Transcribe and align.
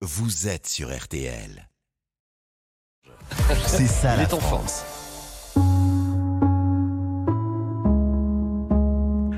vous 0.00 0.48
êtes 0.48 0.66
sur 0.66 0.96
RTL. 0.96 1.68
C'est 3.66 3.86
ça 3.86 4.16
la 4.16 4.26
France. 4.28 4.84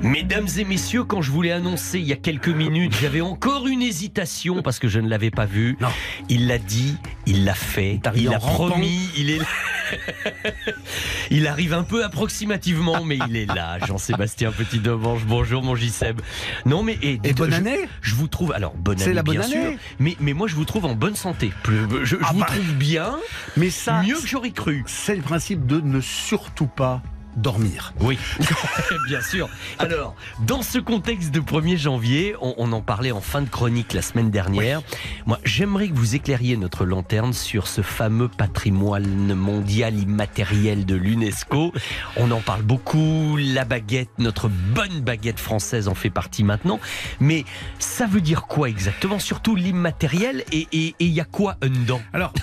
Mesdames 0.03 0.47
et 0.57 0.65
messieurs, 0.65 1.03
quand 1.03 1.21
je 1.21 1.31
voulais 1.31 1.51
annoncer 1.51 1.99
il 1.99 2.05
y 2.05 2.13
a 2.13 2.17
quelques 2.17 2.49
minutes, 2.49 2.95
j'avais 2.99 3.21
encore 3.21 3.67
une 3.67 3.81
hésitation 3.81 4.61
parce 4.61 4.79
que 4.79 4.87
je 4.87 4.99
ne 4.99 5.07
l'avais 5.07 5.31
pas 5.31 5.45
vu. 5.45 5.77
Non. 5.79 5.89
Il 6.29 6.47
l'a 6.47 6.57
dit, 6.57 6.97
il 7.25 7.45
l'a 7.45 7.53
fait, 7.53 7.99
il 8.15 8.33
a 8.33 8.39
promis, 8.39 9.09
il 9.17 9.29
est 9.29 9.37
là. 9.37 9.45
il 11.31 11.47
arrive 11.47 11.73
un 11.73 11.83
peu 11.83 12.03
approximativement, 12.03 13.03
mais 13.03 13.17
il 13.27 13.35
est 13.37 13.45
là. 13.45 13.77
Jean-Sébastien 13.85 14.51
Petit-Demange, 14.51 15.25
bonjour 15.25 15.63
mon 15.63 15.75
J-Seb. 15.75 16.21
Non 16.65 16.83
mais 16.83 16.97
et, 17.01 17.19
Et 17.23 17.33
bonne 17.33 17.51
je- 17.51 17.55
année 17.55 17.79
Je 18.01 18.15
vous 18.15 18.27
trouve 18.27 18.51
alors 18.53 18.73
bonne 18.75 18.97
C'est 18.97 19.05
année 19.05 19.13
la 19.13 19.23
bonne 19.23 19.37
bien 19.37 19.45
année. 19.45 19.71
sûr, 19.71 19.79
mais 19.99 20.15
mais 20.19 20.33
moi 20.33 20.47
je 20.47 20.55
vous 20.55 20.65
trouve 20.65 20.85
en 20.85 20.95
bonne 20.95 21.15
santé. 21.15 21.51
Je, 21.67 22.03
je 22.03 22.15
Ah 22.23 22.31
vous 22.33 22.39
bah. 22.41 22.45
trouve 22.47 22.73
bien, 22.75 23.17
Mais 23.57 23.69
ça, 23.69 24.01
mieux 24.03 24.15
que 24.19 24.27
j'aurais 24.27 24.51
cru. 24.51 24.83
c'est 24.87 25.15
le 25.15 25.21
principe 25.21 25.65
de 25.65 25.79
ne 25.81 26.01
surtout 26.01 26.67
pas 26.67 27.01
dormir. 27.35 27.93
Oui, 27.99 28.17
bien 29.07 29.21
sûr. 29.21 29.49
Alors, 29.79 30.15
dans 30.45 30.61
ce 30.61 30.77
contexte 30.79 31.31
de 31.31 31.39
1er 31.39 31.77
janvier, 31.77 32.35
on, 32.41 32.53
on 32.57 32.71
en 32.71 32.81
parlait 32.81 33.11
en 33.11 33.21
fin 33.21 33.41
de 33.41 33.49
chronique 33.49 33.93
la 33.93 34.01
semaine 34.01 34.31
dernière. 34.31 34.81
Moi, 35.25 35.39
j'aimerais 35.43 35.87
que 35.89 35.93
vous 35.95 36.15
éclairiez 36.15 36.57
notre 36.57 36.85
lanterne 36.85 37.33
sur 37.33 37.67
ce 37.67 37.81
fameux 37.81 38.27
patrimoine 38.27 39.33
mondial 39.33 39.95
immatériel 39.97 40.85
de 40.85 40.95
l'UNESCO. 40.95 41.73
On 42.17 42.31
en 42.31 42.41
parle 42.41 42.61
beaucoup, 42.63 43.37
la 43.37 43.65
baguette, 43.65 44.09
notre 44.17 44.49
bonne 44.49 45.01
baguette 45.01 45.39
française 45.39 45.87
en 45.87 45.95
fait 45.95 46.09
partie 46.09 46.43
maintenant. 46.43 46.79
Mais 47.19 47.45
ça 47.79 48.05
veut 48.07 48.21
dire 48.21 48.43
quoi 48.43 48.69
exactement? 48.69 49.19
Surtout 49.19 49.55
l'immatériel 49.55 50.43
et 50.51 50.67
et- 50.71 50.87
et 50.99 51.05
il 51.05 51.11
y 51.13 51.21
a 51.21 51.25
quoi 51.25 51.55
dedans? 51.61 52.01
Alors, 52.13 52.33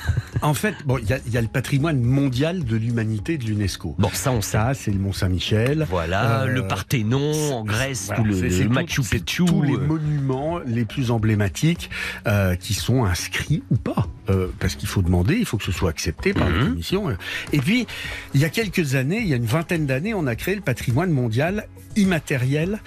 en 0.42 0.54
fait, 0.54 0.74
bon, 0.84 0.98
il 0.98 1.04
y, 1.04 1.30
y 1.32 1.36
a 1.36 1.40
le 1.42 1.48
patrimoine 1.48 2.00
mondial 2.02 2.64
de 2.64 2.76
l'humanité 2.76 3.38
de 3.38 3.44
l'UNESCO. 3.44 3.94
Bon, 3.98 4.10
ça 4.12 4.32
on 4.32 4.40
sait. 4.40 4.52
Ça, 4.52 4.72
c'est 4.74 4.90
le 4.90 4.98
Mont 4.98 5.12
Saint-Michel. 5.12 5.86
Voilà, 5.90 6.42
Euh, 6.42 6.46
le 6.46 6.66
Parthénon 6.66 7.32
en 7.54 7.64
Grèce, 7.64 8.06
Voilà, 8.06 8.22
tout 8.22 8.28
le, 8.28 8.68
Machu 8.68 9.02
Picchu. 9.02 9.44
tous 9.44 9.62
les 9.62 9.74
euh, 9.74 9.78
monuments 9.78 10.58
les 10.66 10.84
plus 10.84 11.10
emblématiques 11.10 11.90
euh, 12.26 12.54
qui 12.56 12.74
sont 12.74 13.04
inscrits 13.04 13.62
ou 13.70 13.76
pas. 13.76 14.06
Euh, 14.30 14.48
parce 14.60 14.74
qu'il 14.74 14.88
faut 14.88 15.02
demander, 15.02 15.36
il 15.36 15.46
faut 15.46 15.56
que 15.56 15.64
ce 15.64 15.72
soit 15.72 15.90
accepté 15.90 16.34
par 16.34 16.48
la 16.50 16.56
Mhm. 16.58 16.68
commission. 16.70 17.04
Et 17.52 17.58
puis, 17.60 17.86
il 18.34 18.40
y 18.40 18.44
a 18.44 18.50
quelques 18.50 18.94
années, 18.94 19.20
il 19.20 19.26
y 19.28 19.32
a 19.32 19.36
une 19.36 19.46
vingtaine 19.46 19.86
d'années, 19.86 20.12
on 20.14 20.26
a 20.26 20.34
créé 20.36 20.54
le 20.54 20.60
patrimoine 20.60 21.10
mondial 21.10 21.66
immatériel. 21.96 22.80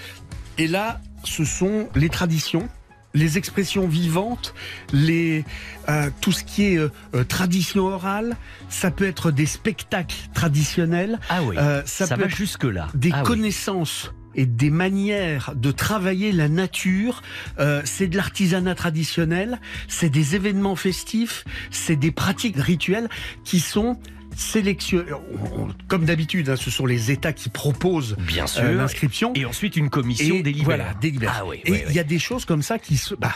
Et 0.57 0.67
là, 0.67 0.99
ce 1.23 1.45
sont 1.45 1.87
les 1.95 2.09
traditions. 2.09 2.67
Les 3.13 3.37
expressions 3.37 3.87
vivantes, 3.87 4.53
les 4.93 5.43
euh, 5.89 6.09
tout 6.21 6.31
ce 6.31 6.43
qui 6.43 6.63
est 6.73 6.77
euh, 6.77 6.89
euh, 7.13 7.23
tradition 7.23 7.87
orale, 7.87 8.37
ça 8.69 8.89
peut 8.91 9.05
être 9.05 9.31
des 9.31 9.45
spectacles 9.45 10.15
traditionnels, 10.33 11.19
Ah 11.29 11.43
oui, 11.43 11.57
euh, 11.57 11.81
ça, 11.85 12.07
ça, 12.07 12.15
peut 12.15 12.21
va 12.21 12.27
être 12.27 12.35
jusque-là. 12.35 12.87
des 12.93 13.11
Ah 13.13 13.19
oui. 13.21 13.27
connaissances 13.27 14.11
et 14.33 14.45
des 14.45 14.69
manières 14.69 15.51
de 15.55 15.71
travailler 15.71 16.31
la 16.31 16.47
nature. 16.47 17.21
Euh, 17.59 17.81
c'est 17.83 18.07
de 18.07 18.15
l'artisanat 18.15 18.75
traditionnel, 18.75 19.59
c'est 19.89 20.09
des 20.09 20.35
événements 20.35 20.77
festifs, 20.77 21.43
c'est 21.69 21.97
des 21.97 22.11
pratiques 22.11 22.55
rituelles 22.57 23.09
qui 23.43 23.59
sont 23.59 23.99
sélectionnées. 24.35 25.11
On- 25.13 25.61
on- 25.63 25.67
Comme 25.87 26.05
d'habitude, 26.05 26.49
hein, 26.49 26.55
ce 26.55 26.71
sont 26.71 26.85
les 26.85 27.11
États 27.11 27.33
qui 27.33 27.49
proposent 27.49 28.15
Bien 28.19 28.47
sûr. 28.47 28.63
euh, 28.63 28.73
l'inscription. 28.73 29.33
Et 29.35 29.45
ensuite 29.45 29.75
une 29.75 29.89
commission 29.89 30.35
Et 30.35 30.41
délibère. 30.43 30.65
Voilà, 30.65 30.93
délibère. 31.01 31.33
Ah 31.41 31.45
oui, 31.45 31.61
et 31.65 31.71
oui, 31.71 31.79
il 31.83 31.87
oui. 31.89 31.93
y 31.93 31.99
a 31.99 32.03
des 32.03 32.19
choses 32.19 32.45
comme 32.45 32.61
ça 32.61 32.79
qui 32.79 32.97
se. 32.97 33.13
Bah, 33.15 33.33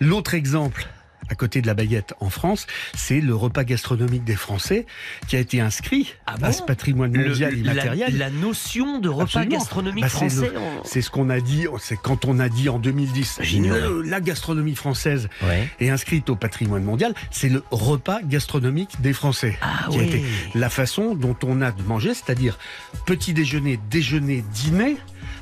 L'autre 0.00 0.34
exemple. 0.34 0.86
À 1.28 1.34
côté 1.34 1.60
de 1.60 1.66
la 1.66 1.74
baguette 1.74 2.14
en 2.20 2.30
France, 2.30 2.66
c'est 2.94 3.20
le 3.20 3.34
repas 3.34 3.64
gastronomique 3.64 4.24
des 4.24 4.36
Français 4.36 4.86
qui 5.28 5.36
a 5.36 5.40
été 5.40 5.60
inscrit 5.60 6.14
Ah 6.26 6.36
à 6.42 6.52
ce 6.52 6.62
patrimoine 6.62 7.12
Le- 7.12 7.28
mondial 7.28 7.52
la, 7.54 7.72
immatériel. 7.72 8.16
la 8.18 8.30
notion 8.30 9.00
de 9.00 9.08
repas 9.08 9.22
Absolument. 9.24 9.56
gastronomique 9.58 10.02
Bah, 10.04 10.08
c'est 10.08 10.16
français. 10.16 10.50
le- 10.54 10.60
C'est 10.84 11.02
ce 11.02 11.10
qu'on 11.10 11.28
a 11.30 11.40
dit, 11.40 11.66
c'est 11.80 11.96
quand 11.96 12.24
on 12.26 12.38
a 12.38 12.48
dit 12.48 12.68
en 12.68 12.78
2010, 12.78 13.38
J'ignorais. 13.42 13.80
le- 13.80 14.02
la 14.02 14.20
gastronomie 14.20 14.74
française 14.76 15.28
Ouais. 15.42 15.68
est 15.80 15.90
inscrite 15.90 16.30
au 16.30 16.36
patrimoine 16.36 16.84
mondial, 16.84 17.12
c'est 17.30 17.48
le 17.48 17.62
repas 17.70 18.20
gastronomique 18.22 19.00
des 19.00 19.12
Français. 19.12 19.58
Ah 19.62 19.86
qui 19.90 19.98
a 19.98 20.02
été 20.02 20.24
la 20.54 20.70
façon 20.70 21.14
dont 21.14 21.36
on 21.42 21.60
a 21.60 21.72
de 21.72 21.82
manger, 21.82 22.14
c'est-à-dire 22.14 22.58
petit 23.04 23.32
déjeuner, 23.34 23.78
déjeuner, 23.90 24.44
dîner, 24.52 24.96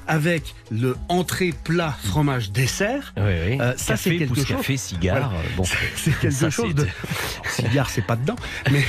avec 0.07 0.55
le 0.71 0.97
entrée, 1.09 1.53
plat, 1.65 1.97
fromage, 2.05 2.51
dessert. 2.53 3.13
Oui, 3.17 3.23
oui. 3.25 3.59
Euh, 3.61 3.75
ça, 3.77 3.97
c'est 3.97 4.17
quelque 4.17 4.35
chose. 4.35 4.45
café, 4.47 4.77
cigare. 4.77 5.31
Voilà. 5.31 5.39
euh, 5.41 5.57
Bon, 5.57 5.65
C'est 5.97 6.11
quelque 6.19 6.31
Ça, 6.35 6.51
chose 6.51 6.75
de. 6.75 6.87
Cigare, 7.51 7.89
c'est 7.91 8.03
pas 8.07 8.17
dedans, 8.17 8.37
mais, 8.73 8.83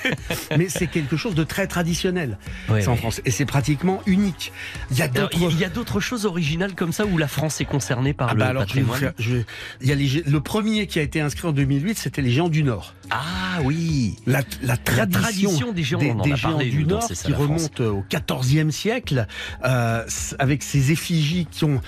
mais 0.58 0.68
c'est 0.68 0.86
quelque 0.86 1.16
chose 1.16 1.34
de 1.34 1.44
très 1.44 1.66
traditionnel. 1.66 2.38
C'est 2.68 2.88
en. 2.88 2.96
France. 2.96 3.20
Et 3.24 3.30
c'est 3.30 3.46
pratiquement 3.46 4.02
unique. 4.06 4.52
Il 4.90 4.98
y 4.98 5.02
a 5.02 5.08
d'autres. 5.08 6.00
Choses 6.00 6.24
originales 6.24 6.74
comme 6.74 6.92
ça 6.92 7.04
où 7.04 7.18
la 7.18 7.28
France 7.28 7.60
est 7.60 7.64
concernée 7.66 8.12
par 8.14 8.30
Ah 8.30 8.34
le 8.34 8.38
bah 8.40 8.46
alors, 8.46 8.66
je 8.66 8.74
vais 8.74 8.80
vous 8.82 8.88
patrimoine. 8.92 9.14
faire- 9.16 9.24
je 9.24 9.36
vais- 9.36 9.46
il 9.82 9.88
y 9.88 9.92
a 9.92 9.94
les 9.94 10.22
le 10.30 10.40
premier 10.40 10.86
qui 10.86 10.98
a 10.98 11.02
été 11.02 11.20
inscrit 11.20 11.46
en 11.46 11.52
2008, 11.52 11.98
c'était 11.98 12.22
les 12.22 12.30
géants 12.30 12.48
du 12.48 12.62
Nord. 12.62 12.94
Ah 13.10 13.49
oui. 13.64 14.16
La, 14.26 14.42
la 14.62 14.76
tradition, 14.76 15.20
tradition 15.20 15.72
des 15.72 15.82
géants, 15.82 16.16
parlé, 16.40 16.70
du 16.70 16.84
Nord 16.84 17.02
ça, 17.02 17.14
qui 17.14 17.32
remonte 17.32 17.80
au 17.80 18.04
XIVe 18.10 18.70
siècle, 18.70 19.26
euh, 19.64 20.04
avec 20.38 20.62
ces 20.62 20.92
effigies 20.92 21.46
qui 21.50 21.64
ont 21.64 21.80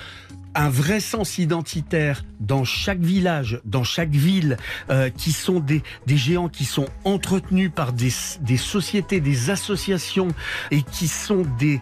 un 0.54 0.68
vrai 0.68 1.00
sens 1.00 1.38
identitaire 1.38 2.24
dans 2.40 2.64
chaque 2.64 3.00
village, 3.00 3.60
dans 3.64 3.84
chaque 3.84 4.10
ville, 4.10 4.56
euh, 4.90 5.08
qui 5.10 5.32
sont 5.32 5.60
des, 5.60 5.82
des 6.06 6.16
géants 6.16 6.48
qui 6.48 6.64
sont 6.64 6.86
entretenus 7.04 7.70
par 7.74 7.92
des, 7.92 8.10
des 8.40 8.56
sociétés, 8.56 9.20
des 9.20 9.50
associations, 9.50 10.28
et 10.70 10.82
qui 10.82 11.08
sont 11.08 11.46
des 11.58 11.80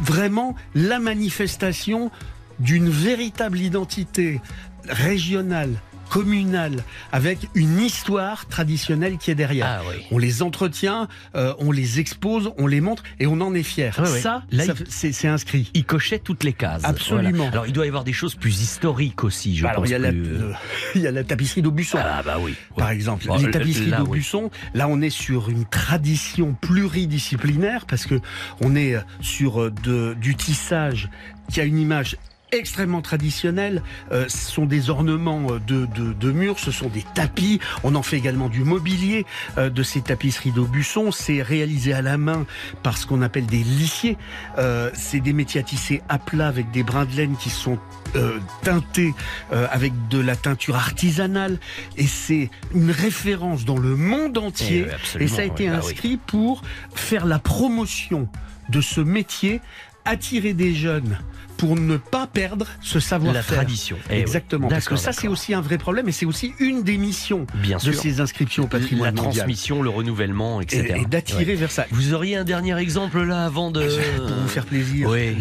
vraiment 0.00 0.54
la 0.74 0.98
manifestation 0.98 2.10
d'une 2.58 2.88
véritable 2.88 3.60
identité 3.60 4.40
régionale, 4.88 5.80
communale, 6.16 6.82
avec 7.12 7.48
une 7.54 7.78
histoire 7.80 8.46
traditionnelle 8.46 9.18
qui 9.18 9.30
est 9.30 9.34
derrière. 9.34 9.66
Ah 9.66 9.82
oui. 9.88 10.02
On 10.10 10.16
les 10.18 10.42
entretient, 10.42 11.08
euh, 11.34 11.52
on 11.58 11.72
les 11.72 12.00
expose, 12.00 12.50
on 12.56 12.66
les 12.66 12.80
montre 12.80 13.02
et 13.20 13.26
on 13.26 13.38
en 13.42 13.54
est 13.54 13.62
fier. 13.62 13.94
Ça, 13.94 14.42
Là, 14.50 14.64
ça, 14.64 14.74
il- 14.78 15.12
c'est 15.12 15.28
inscrit. 15.28 15.70
Il 15.74 15.84
cochait 15.84 16.18
toutes 16.18 16.42
les 16.42 16.54
cases. 16.54 16.84
Absolument. 16.84 17.36
Voilà. 17.36 17.50
Alors 17.52 17.66
il 17.66 17.72
doit 17.74 17.84
y 17.84 17.88
avoir 17.88 18.04
des 18.04 18.14
choses 18.14 18.34
plus 18.34 18.62
historiques 18.62 19.24
aussi, 19.24 19.56
je 19.56 19.66
Alors, 19.66 19.82
pense. 19.82 19.88
il 19.88 19.92
y, 19.92 19.94
a 19.94 19.98
la, 19.98 20.10
plus- 20.10 20.22
le- 20.22 20.52
il 20.94 21.00
y 21.02 21.06
a 21.06 21.10
la 21.10 21.22
tapisserie 21.22 21.60
d'Aubusson. 21.62 21.98
Ah 22.00 22.22
bah 22.24 22.36
oui. 22.40 22.54
Par 22.76 22.90
exemple, 22.90 23.26
Bon, 23.26 23.36
les 23.36 23.44
le- 23.44 23.50
tapisseries 23.50 23.90
oui. 23.90 23.96
d'Aubusson, 23.98 24.50
là 24.74 24.88
on 24.88 25.02
est 25.02 25.10
sur 25.10 25.50
une 25.50 25.66
tradition 25.66 26.54
pluridisciplinaire 26.54 27.84
parce 27.86 28.06
que 28.06 28.20
on 28.62 28.74
est 28.74 28.96
sur 29.20 29.60
euh, 29.62 29.70
de, 29.82 30.14
du 30.20 30.34
tissage 30.34 31.10
qui 31.52 31.60
a 31.60 31.64
une 31.64 31.78
image 31.78 32.16
extrêmement 32.52 33.02
traditionnelle. 33.02 33.82
Euh, 34.12 34.26
ce 34.28 34.50
sont 34.52 34.66
des 34.66 34.90
ornements 34.90 35.46
euh, 35.50 35.58
de, 35.66 35.86
de, 35.86 36.12
de 36.12 36.32
murs, 36.32 36.58
ce 36.58 36.70
sont 36.70 36.88
des 36.88 37.04
tapis. 37.14 37.60
On 37.82 37.94
en 37.94 38.02
fait 38.02 38.16
également 38.16 38.48
du 38.48 38.64
mobilier 38.64 39.26
euh, 39.58 39.70
de 39.70 39.82
ces 39.82 40.00
tapisseries 40.00 40.52
d'Aubusson. 40.52 41.10
C'est 41.12 41.42
réalisé 41.42 41.92
à 41.92 42.02
la 42.02 42.18
main 42.18 42.46
par 42.82 42.98
ce 42.98 43.06
qu'on 43.06 43.22
appelle 43.22 43.46
des 43.46 43.58
lissiers. 43.58 44.16
Euh, 44.58 44.90
c'est 44.94 45.20
des 45.20 45.32
métiers 45.32 45.60
à 45.60 45.64
tisser 45.64 46.02
à 46.08 46.18
plat 46.18 46.48
avec 46.48 46.70
des 46.70 46.82
brins 46.82 47.04
de 47.04 47.16
laine 47.16 47.36
qui 47.36 47.50
sont 47.50 47.78
euh, 48.14 48.38
teintés 48.62 49.14
euh, 49.52 49.66
avec 49.70 49.92
de 50.08 50.18
la 50.20 50.36
teinture 50.36 50.76
artisanale. 50.76 51.58
Et 51.96 52.06
c'est 52.06 52.50
une 52.74 52.90
référence 52.90 53.64
dans 53.64 53.78
le 53.78 53.96
monde 53.96 54.38
entier. 54.38 54.86
Eh 55.18 55.24
Et 55.24 55.28
ça 55.28 55.42
a 55.42 55.44
été 55.44 55.66
bah 55.66 55.80
oui. 55.82 55.88
inscrit 55.90 56.16
pour 56.16 56.62
faire 56.94 57.26
la 57.26 57.38
promotion 57.38 58.28
de 58.68 58.80
ce 58.80 59.00
métier, 59.00 59.60
attirer 60.06 60.54
des 60.54 60.74
jeunes 60.74 61.18
pour 61.58 61.74
ne 61.74 61.96
pas 61.96 62.26
perdre 62.26 62.66
ce 62.82 62.96
La 62.96 63.00
savoir-faire. 63.00 63.44
tradition. 63.46 63.96
Eh 64.10 64.14
oui. 64.16 64.20
Exactement. 64.20 64.68
Parce 64.68 64.84
que 64.84 64.90
D'accord, 64.90 65.04
ça, 65.04 65.12
c'est 65.12 65.22
d'accord. 65.22 65.32
aussi 65.32 65.54
un 65.54 65.62
vrai 65.62 65.78
problème 65.78 66.06
et 66.06 66.12
c'est 66.12 66.26
aussi 66.26 66.52
une 66.58 66.82
des 66.82 66.98
missions 66.98 67.46
Bien 67.54 67.78
de 67.78 67.82
sûr. 67.82 67.94
ces 67.94 68.20
inscriptions 68.20 68.64
au 68.64 68.66
la 68.66 68.70
patrimoine 68.78 69.14
mondial. 69.14 69.32
transmission, 69.46 69.82
le 69.82 69.88
renouvellement, 69.88 70.60
etc. 70.60 70.94
Et, 70.98 71.00
et 71.00 71.06
d'attirer 71.06 71.46
Ouais. 71.46 71.54
vers 71.54 71.70
ça. 71.70 71.86
Vous 71.92 72.12
auriez 72.12 72.36
un 72.36 72.44
dernier 72.44 72.76
exemple 72.78 73.22
là 73.22 73.46
avant 73.46 73.70
de. 73.70 73.80
Pour 74.16 74.26
vous 74.36 74.48
faire 74.48 74.66
plaisir. 74.66 75.08
Oui. 75.08 75.34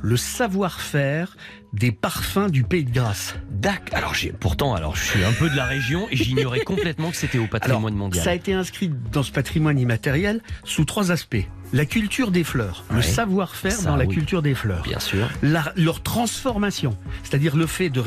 Le, 0.00 0.16
savoir-faire 0.16 1.36
des 1.72 1.90
parfums 1.90 2.48
du 2.50 2.62
Pays 2.62 2.84
de 2.84 2.92
Grâce. 2.92 3.34
Dac. 3.50 3.92
Alors 3.94 4.14
j'ai 4.14 4.30
pourtant, 4.30 4.74
alors 4.74 4.94
je 4.94 5.02
suis 5.04 5.24
un 5.24 5.32
peu 5.32 5.50
de 5.50 5.56
la 5.56 5.64
région 5.64 6.06
et 6.10 6.16
j'ignorais 6.16 6.60
complètement 6.64 7.10
que 7.10 7.16
c'était 7.16 7.38
au 7.38 7.46
patrimoine 7.48 7.94
mondial. 7.94 8.22
Ça 8.22 8.30
a 8.30 8.34
été 8.34 8.52
inscrit 8.52 8.90
dans 9.10 9.22
ce 9.24 9.32
patrimoine 9.32 9.78
immatériel 9.78 10.40
sous 10.62 10.84
trois 10.84 11.10
aspects. 11.10 11.46
La 11.72 11.86
culture 11.86 12.30
des 12.30 12.44
fleurs, 12.44 12.84
le 12.90 13.02
savoir-faire 13.02 13.82
dans 13.82 13.96
la 13.96 14.06
culture 14.06 14.42
des 14.42 14.54
fleurs. 14.54 14.82
Bien 14.82 15.00
sûr. 15.00 15.28
La- 15.42 15.72
leur 15.76 16.02
transformation, 16.02 16.96
c'est-à-dire 17.22 17.56
le 17.56 17.66
fait 17.66 17.88
de, 17.88 18.02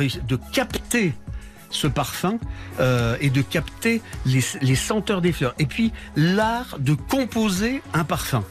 capter 0.52 1.14
ce 1.70 1.88
parfum 1.88 2.38
euh, 2.80 3.18
et 3.22 3.30
de 3.30 3.42
capter 3.42 4.02
les, 4.26 4.42
les 4.62 4.76
senteurs 4.76 5.22
des 5.22 5.32
fleurs. 5.32 5.56
Et 5.60 5.66
puis 5.66 5.92
l'art 6.16 6.78
de 6.80 6.94
composer 6.94 7.82
un 7.94 8.04
parfum. 8.04 8.44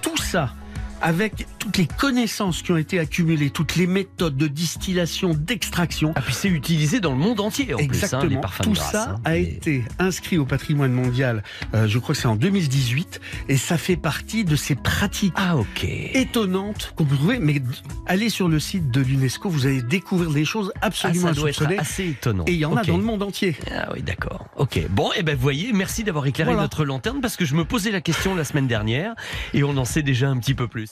Tout 0.00 0.16
ça 0.16 0.54
avec 1.02 1.46
toutes 1.58 1.76
les 1.78 1.86
connaissances 1.86 2.62
qui 2.62 2.72
ont 2.72 2.76
été 2.76 2.98
accumulées, 2.98 3.50
toutes 3.50 3.76
les 3.76 3.86
méthodes 3.86 4.36
de 4.36 4.46
distillation, 4.46 5.34
d'extraction. 5.34 6.12
Ah 6.16 6.20
puis 6.22 6.34
c'est 6.34 6.48
utilisé 6.48 7.00
dans 7.00 7.10
le 7.12 7.18
monde 7.18 7.40
entier 7.40 7.74
en 7.74 7.78
Exactement. 7.78 8.20
plus, 8.22 8.26
hein, 8.28 8.34
les 8.36 8.40
parfums 8.40 8.62
Tout 8.62 8.70
de 8.70 8.74
grâce, 8.76 8.92
ça 8.92 9.10
hein. 9.10 9.20
a 9.24 9.36
été 9.36 9.84
inscrit 9.98 10.38
au 10.38 10.44
patrimoine 10.46 10.92
mondial, 10.92 11.42
euh, 11.74 11.86
je 11.88 11.98
crois 11.98 12.14
que 12.14 12.20
c'est 12.20 12.28
en 12.28 12.36
2018, 12.36 13.20
et 13.48 13.56
ça 13.56 13.78
fait 13.78 13.96
partie 13.96 14.44
de 14.44 14.56
ces 14.56 14.74
pratiques 14.74 15.34
Ah 15.36 15.56
ok. 15.56 15.84
étonnantes 15.84 16.92
qu'on 16.96 17.04
peut 17.04 17.16
trouver. 17.16 17.38
Mais 17.38 17.60
allez 18.06 18.28
sur 18.28 18.48
le 18.48 18.58
site 18.60 18.90
de 18.90 19.00
l'UNESCO, 19.00 19.48
vous 19.50 19.66
allez 19.66 19.82
découvrir 19.82 20.30
des 20.30 20.44
choses 20.44 20.72
Ah, 20.76 20.86
absolument 20.86 21.28
ça 21.28 21.34
doit 21.34 21.50
être 21.50 21.62
insoupçonnées. 21.62 21.78
assez 21.78 22.08
étonnant. 22.08 22.44
Et 22.46 22.52
il 22.52 22.58
y 22.58 22.64
en 22.64 22.76
a 22.76 22.82
dans 22.84 22.96
le 22.96 23.02
monde 23.04 23.22
entier. 23.22 23.56
Ah 23.74 23.88
oui, 23.94 24.02
d'accord. 24.02 24.46
Ok. 24.56 24.80
Bon, 24.90 25.10
et 25.16 25.22
ben 25.22 25.34
vous 25.34 25.42
voyez, 25.42 25.72
merci 25.72 26.04
d'avoir 26.04 26.26
éclairé 26.26 26.50
Voilà. 26.50 26.62
notre 26.62 26.84
lanterne 26.84 27.20
parce 27.20 27.36
que 27.36 27.44
je 27.44 27.54
me 27.54 27.64
posais 27.64 27.90
la 27.90 28.00
question 28.00 28.34
la 28.34 28.44
semaine 28.44 28.66
dernière 28.66 29.14
et 29.54 29.62
on 29.64 29.76
en 29.76 29.84
sait 29.84 30.02
déjà 30.02 30.28
un 30.28 30.38
petit 30.38 30.54
peu 30.54 30.68
plus. 30.68 30.86